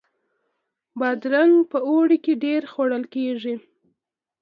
[0.99, 3.55] بادرنګ په اوړي کې ډیر خوړل کیږي